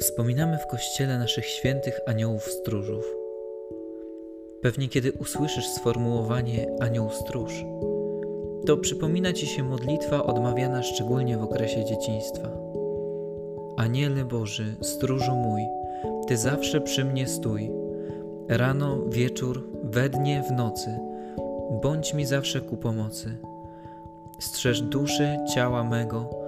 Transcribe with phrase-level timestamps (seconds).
[0.00, 3.16] Wspominamy w kościele naszych świętych aniołów stróżów.
[4.62, 7.64] Pewnie kiedy usłyszysz sformułowanie anioł stróż,
[8.66, 12.48] to przypomina ci się modlitwa odmawiana szczególnie w okresie dzieciństwa.
[13.76, 15.62] Aniele Boży, stróżu mój,
[16.28, 17.70] Ty zawsze przy mnie stój.
[18.48, 20.98] Rano, wieczór, we dnie, w nocy,
[21.82, 23.36] bądź mi zawsze ku pomocy.
[24.38, 26.39] Strzeż duszy, ciała mego,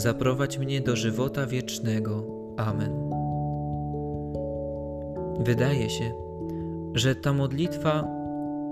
[0.00, 2.24] zaprowadź mnie do żywota wiecznego.
[2.56, 3.10] Amen.
[5.40, 6.12] Wydaje się,
[6.94, 8.04] że ta modlitwa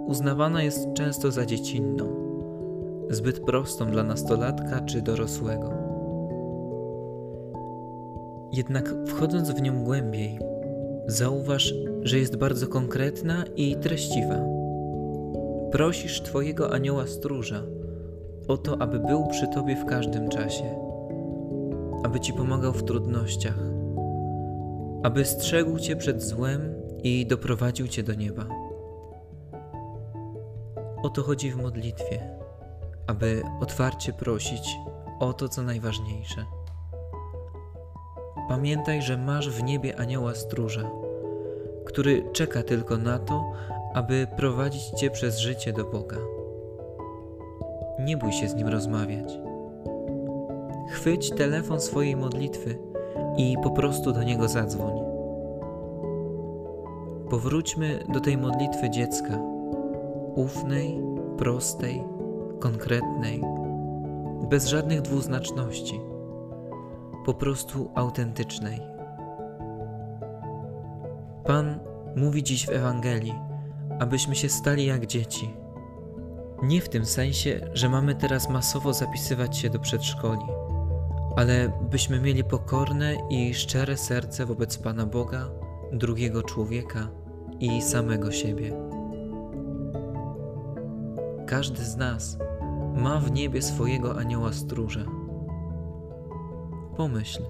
[0.07, 2.05] uznawana jest często za dziecinną,
[3.11, 5.73] zbyt prostą dla nastolatka czy dorosłego.
[8.53, 10.39] Jednak wchodząc w nią głębiej,
[11.07, 14.39] zauważ, że jest bardzo konkretna i treściwa.
[15.73, 17.63] Prosisz Twojego anioła stróża
[18.49, 20.88] o to, aby był przy Tobie w każdym czasie,
[22.05, 23.59] aby Ci pomagał w trudnościach,
[25.03, 28.47] aby strzegł Cię przed złem i doprowadził Cię do nieba.
[31.03, 32.39] O to chodzi w modlitwie,
[33.07, 34.79] aby otwarcie prosić
[35.21, 36.45] o to, co najważniejsze.
[38.49, 40.91] Pamiętaj, że masz w niebie anioła stróża,
[41.85, 43.53] który czeka tylko na to,
[43.95, 46.17] aby prowadzić Cię przez życie do Boga.
[47.99, 49.48] Nie bój się z nim rozmawiać.
[50.99, 52.79] Chwyć telefon swojej modlitwy
[53.37, 54.93] i po prostu do niego zadzwoń.
[57.31, 59.39] Powróćmy do tej modlitwy dziecka,
[60.35, 61.01] ufnej,
[61.37, 62.05] prostej,
[62.59, 63.43] konkretnej,
[64.51, 66.01] bez żadnych dwuznaczności,
[67.27, 68.81] po prostu autentycznej.
[71.45, 71.81] Pan
[72.17, 73.35] mówi dziś w Ewangelii,
[74.01, 75.55] abyśmy się stali jak dzieci.
[76.63, 80.47] Nie w tym sensie, że mamy teraz masowo zapisywać się do przedszkoli,
[81.39, 85.51] ale byśmy mieli pokorne i szczere serce wobec Pana Boga,
[85.93, 87.09] drugiego człowieka
[87.61, 88.73] i samego siebie.
[91.47, 92.39] Każdy z nas
[92.97, 95.05] ma w niebie swojego anioła stróża.
[96.97, 97.43] Pomyśl,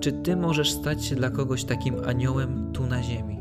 [0.00, 3.38] czy ty możesz stać się dla kogoś takim aniołem tu na ziemi?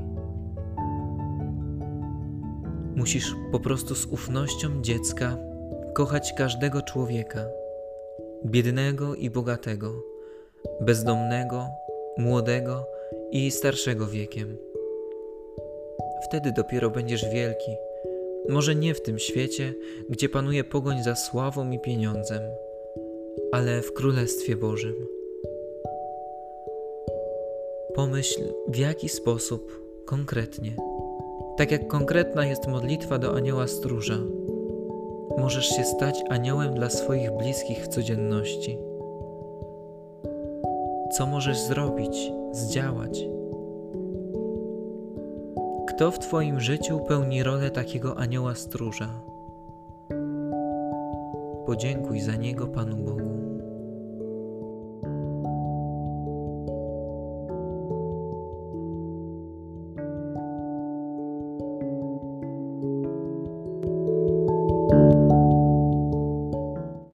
[2.96, 5.38] Musisz po prostu z ufnością dziecka
[5.94, 7.40] kochać każdego człowieka,
[8.46, 10.04] biednego i bogatego,
[10.82, 11.68] bezdomnego,
[12.18, 12.86] młodego
[13.32, 14.58] i starszego wiekiem.
[16.30, 17.72] Wtedy dopiero będziesz wielki.
[18.50, 19.74] Może nie w tym świecie,
[20.10, 22.42] gdzie panuje pogoń za sławą i pieniądzem,
[23.52, 24.96] ale w Królestwie Bożym.
[27.96, 30.76] Pomyśl, w jaki sposób konkretnie,
[31.58, 34.18] tak jak konkretna jest modlitwa do anioła stróża,
[35.40, 38.78] możesz się stać aniołem dla swoich bliskich w codzienności.
[41.12, 43.20] Co możesz zrobić, zdziałać?
[45.88, 49.10] Kto w Twoim życiu pełni rolę takiego anioła stróża?
[51.66, 53.49] Podziękuj za niego Panu Bogu.